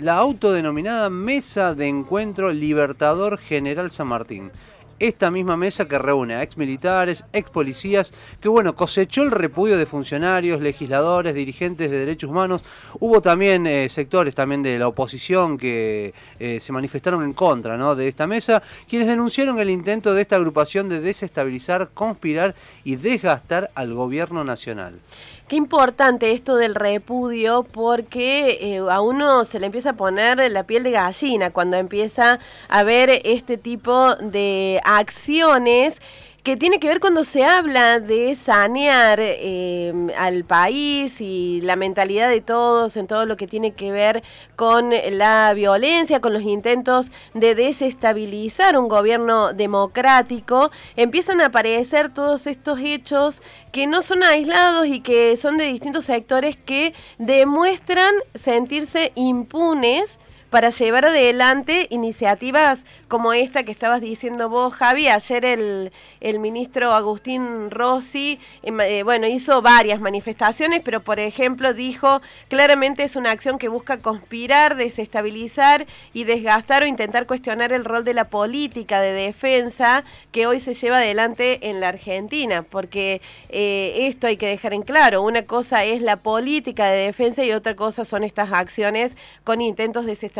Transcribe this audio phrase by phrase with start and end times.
[0.00, 4.50] la autodenominada Mesa de Encuentro Libertador General San Martín
[5.00, 9.76] esta misma mesa que reúne a ex militares, ex policías, que bueno, cosechó el repudio
[9.76, 12.62] de funcionarios, legisladores, dirigentes de derechos humanos.
[13.00, 17.96] Hubo también eh, sectores también de la oposición que eh, se manifestaron en contra ¿no?
[17.96, 22.54] de esta mesa, quienes denunciaron el intento de esta agrupación de desestabilizar, conspirar
[22.84, 25.00] y desgastar al gobierno nacional.
[25.48, 30.62] Qué importante esto del repudio porque eh, a uno se le empieza a poner la
[30.62, 36.00] piel de gallina cuando empieza a ver este tipo de acciones
[36.42, 42.30] que tiene que ver cuando se habla de sanear eh, al país y la mentalidad
[42.30, 44.22] de todos en todo lo que tiene que ver
[44.56, 52.46] con la violencia, con los intentos de desestabilizar un gobierno democrático, empiezan a aparecer todos
[52.46, 59.12] estos hechos que no son aislados y que son de distintos sectores que demuestran sentirse
[59.14, 60.18] impunes
[60.50, 65.08] para llevar adelante iniciativas como esta que estabas diciendo vos, Javi.
[65.08, 71.72] Ayer el, el ministro Agustín Rossi, em, eh, bueno, hizo varias manifestaciones, pero por ejemplo
[71.72, 77.84] dijo claramente es una acción que busca conspirar, desestabilizar y desgastar o intentar cuestionar el
[77.84, 83.20] rol de la política de defensa que hoy se lleva adelante en la Argentina, porque
[83.50, 87.52] eh, esto hay que dejar en claro, una cosa es la política de defensa y
[87.52, 90.39] otra cosa son estas acciones con intentos desestabilizadores.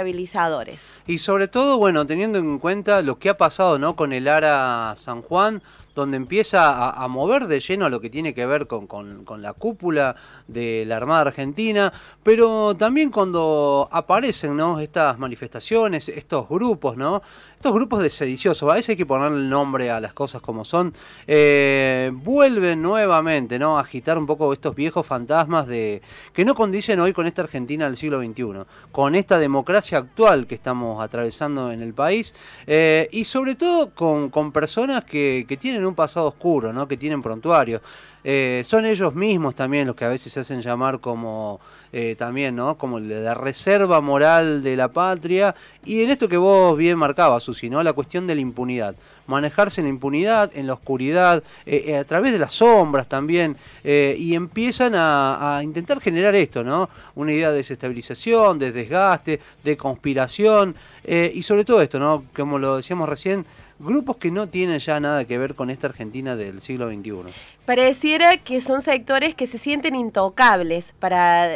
[1.06, 3.96] Y sobre todo, bueno, teniendo en cuenta lo que ha pasado ¿no?
[3.96, 5.62] con el ARA San Juan,
[6.00, 9.52] donde empieza a, mover de lleno a lo que tiene que ver con, con, la
[9.52, 10.16] cúpula
[10.48, 14.80] de la Armada Argentina, pero también cuando aparecen ¿no?
[14.80, 17.22] estas manifestaciones, estos grupos, ¿no?
[17.54, 20.64] estos grupos de sediciosos, a veces hay que ponerle el nombre a las cosas como
[20.64, 20.94] son,
[21.26, 23.76] eh, vuelven nuevamente ¿no?
[23.76, 26.00] a agitar un poco estos viejos fantasmas de
[26.32, 30.54] que no condicen hoy con esta Argentina del siglo XXI, con esta democracia actual que
[30.54, 32.34] estamos atravesando en el país
[32.66, 36.86] eh, y sobre todo con, con personas que, que tienen un pasado oscuro, ¿no?
[36.88, 37.82] que tienen prontuarios.
[38.22, 41.58] Eh, son ellos mismos también los que a veces se hacen llamar como
[41.92, 42.76] eh, también, ¿no?
[42.76, 45.54] Como la reserva moral de la patria.
[45.84, 47.82] Y en esto que vos bien marcabas, Susi, ¿no?
[47.82, 48.94] La cuestión de la impunidad.
[49.26, 53.56] Manejarse en la impunidad, en la oscuridad, eh, a través de las sombras también.
[53.82, 56.90] y empiezan a, a, intentar generar esto, ¿no?
[57.14, 60.74] Una idea de desestabilización, de desgaste, de conspiración.
[61.06, 62.24] y sobre todo esto, ¿no?
[62.36, 63.46] Como lo decíamos recién,
[63.80, 67.32] grupos que no tienen ya nada que ver con esta Argentina del siglo XXI.
[67.64, 71.50] Pareciera que son sectores que se sienten intocables para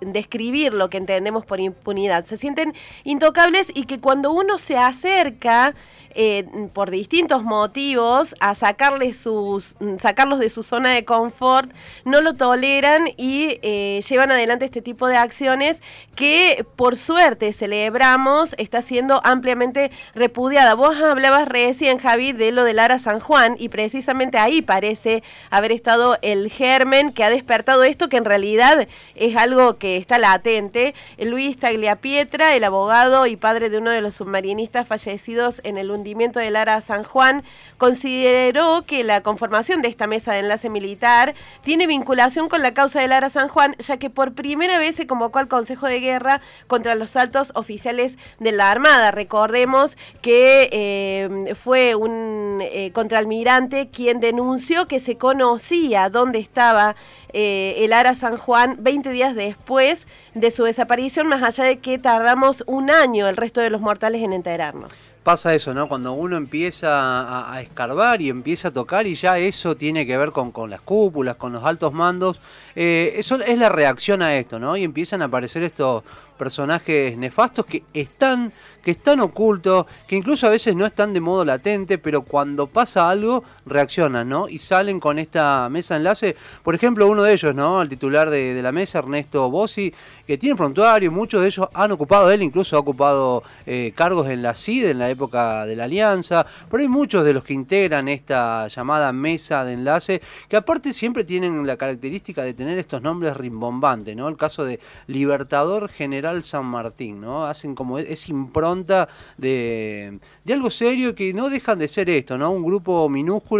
[0.00, 2.24] describir lo que entendemos por impunidad.
[2.24, 2.74] Se sienten
[3.04, 5.74] intocables y que cuando uno se acerca
[6.14, 11.70] eh, por distintos motivos a sacarles sus, sacarlos de su zona de confort,
[12.04, 15.80] no lo toleran y eh, llevan adelante este tipo de acciones
[16.16, 20.74] que por suerte celebramos está siendo ampliamente repudiada.
[20.74, 25.70] Vos hablabas recién, Javi, de lo de Lara San Juan y precisamente ahí parece haber
[25.70, 30.94] estado el germen que ha despertado esto, que en realidad es algo que está latente.
[31.18, 36.40] Luis Tagliapietra, el abogado y padre de uno de los submarinistas fallecidos en el hundimiento
[36.40, 37.44] del ARA San Juan,
[37.76, 43.02] consideró que la conformación de esta mesa de enlace militar tiene vinculación con la causa
[43.02, 46.40] del ARA San Juan, ya que por primera vez se convocó al Consejo de Guerra
[46.66, 49.10] contra los altos oficiales de la Armada.
[49.10, 56.96] Recordemos que eh, fue un eh, contraalmirante quien denunció que se conocía dónde estaba
[57.32, 61.98] eh, el ARA San Juan 20 días después de su desaparición, más allá de que
[61.98, 65.88] tardamos un año el resto de los mortales en enterarnos pasa eso, ¿no?
[65.88, 70.32] Cuando uno empieza a, escarbar y empieza a tocar y ya eso tiene que ver
[70.32, 72.40] con, con las cúpulas, con los altos mandos,
[72.74, 74.74] eh, eso es la reacción a esto, ¿no?
[74.74, 76.02] Y empiezan a aparecer estos
[76.38, 81.44] personajes nefastos que están que están ocultos, que incluso a veces no están de modo
[81.44, 84.48] latente, pero cuando pasa algo reaccionan, ¿no?
[84.48, 86.36] Y salen con esta mesa de enlace.
[86.62, 87.82] Por ejemplo, uno de ellos, ¿no?
[87.82, 89.92] El titular de, la mesa, Ernesto Bossi,
[90.26, 94.42] que tiene prontuario, muchos de ellos han ocupado, él incluso ha ocupado eh, cargos en
[94.42, 98.08] la CID en la época de la Alianza, pero hay muchos de los que integran
[98.08, 103.36] esta llamada mesa de enlace, que aparte siempre tienen la característica de tener estos nombres
[103.36, 104.28] rimbombantes, ¿no?
[104.28, 107.46] El caso de Libertador General San Martín, ¿no?
[107.46, 110.18] Hacen como es impronta de,
[110.48, 112.50] algo serio que no dejan de ser esto, ¿no?
[112.50, 113.57] Un grupo minúsculo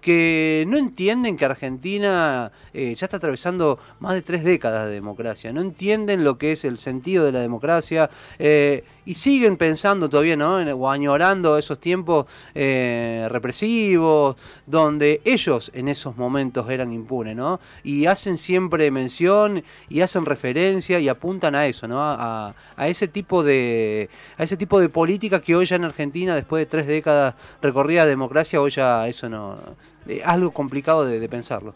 [0.00, 5.52] que no entienden que Argentina eh, ya está atravesando más de tres décadas de democracia,
[5.52, 8.10] no entienden lo que es el sentido de la democracia.
[8.38, 10.56] Eh, y siguen pensando todavía, ¿no?
[10.56, 14.36] O añorando esos tiempos eh, represivos,
[14.66, 17.60] donde ellos en esos momentos eran impunes, ¿no?
[17.84, 21.98] Y hacen siempre mención y hacen referencia y apuntan a eso, ¿no?
[22.00, 26.60] A, ese tipo de a ese tipo de política que hoy ya en Argentina, después
[26.60, 29.56] de tres décadas recorrida de democracia, hoy ya eso no
[30.08, 31.74] es algo complicado de, pensarlo.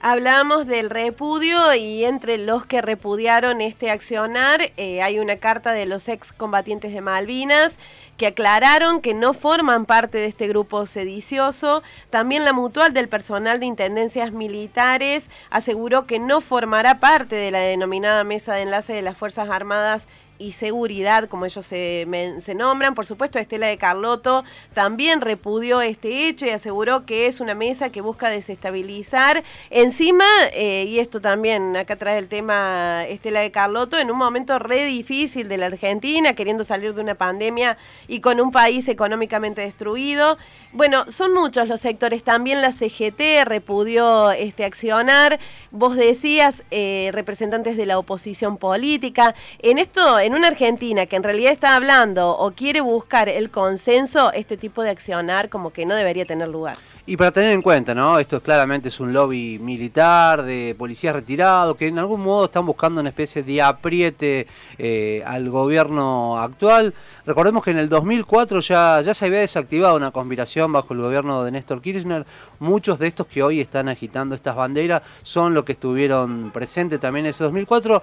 [0.00, 5.86] Hablamos del repudio y entre los que repudiaron este accionar eh, hay una carta de
[5.86, 7.78] los excombatientes de Malvinas
[8.16, 11.82] que aclararon que no forman parte de este grupo sedicioso.
[12.10, 17.60] También la mutual del personal de intendencias militares aseguró que no formará parte de la
[17.60, 20.06] denominada mesa de enlace de las Fuerzas Armadas
[20.38, 22.06] y seguridad, como ellos se,
[22.40, 22.94] se, nombran.
[22.94, 24.44] Por supuesto, Estela de Carlotto
[24.74, 29.44] también repudió este hecho y aseguró que es una mesa que busca desestabilizar.
[29.70, 34.58] Encima, eh, y esto también, acá trae el tema Estela de Carlotto, en un momento
[34.58, 37.76] re difícil de la Argentina, queriendo salir de una pandemia
[38.08, 40.38] y con un país económicamente destruido.
[40.72, 42.24] Bueno, son muchos los sectores.
[42.24, 45.38] También la CGT repudió este accionar.
[45.70, 49.34] Vos decías, eh, representantes de la oposición política.
[49.58, 54.32] En esto, en una Argentina que en realidad está hablando o quiere buscar el consenso,
[54.32, 56.78] este tipo de accionar como que no debería tener lugar.
[57.04, 58.18] Y para tener en cuenta, ¿no?
[58.18, 63.02] Esto claramente es un lobby militar, de policías retirados, que en algún modo están buscando
[63.02, 64.46] una especie de apriete
[64.78, 66.94] eh, al gobierno actual.
[67.26, 71.44] Recordemos que en el 2004 ya, ya se había desactivado una conspiración bajo el gobierno
[71.44, 72.24] de Néstor Kirchner.
[72.58, 77.26] Muchos de estos que hoy están agitando estas banderas son los que estuvieron presentes también
[77.26, 78.02] en ese 2004.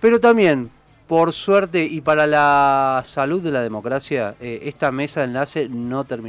[0.00, 0.70] Pero también
[1.08, 6.04] por suerte y para la salud de la democracia, eh, esta mesa de enlace no
[6.04, 6.26] terminó.